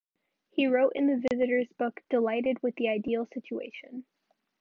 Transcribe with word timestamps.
He 0.49 0.65
wrote 0.65 0.93
in 0.95 1.05
the 1.05 1.23
visitors 1.31 1.67
book 1.77 2.01
delighted 2.09 2.63
with 2.63 2.73
the 2.73 2.89
ideal 2.89 3.27
situation. 3.35 4.03